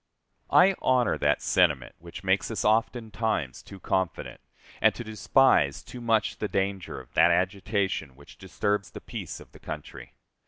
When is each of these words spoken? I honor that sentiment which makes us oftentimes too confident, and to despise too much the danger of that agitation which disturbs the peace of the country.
I 0.49 0.73
honor 0.81 1.15
that 1.19 1.43
sentiment 1.43 1.93
which 1.99 2.23
makes 2.23 2.49
us 2.49 2.65
oftentimes 2.65 3.61
too 3.61 3.79
confident, 3.79 4.41
and 4.81 4.95
to 4.95 5.03
despise 5.03 5.83
too 5.83 6.01
much 6.01 6.37
the 6.37 6.47
danger 6.47 6.99
of 6.99 7.13
that 7.13 7.29
agitation 7.29 8.15
which 8.15 8.39
disturbs 8.39 8.89
the 8.89 8.99
peace 9.01 9.39
of 9.39 9.51
the 9.51 9.59
country. 9.59 10.15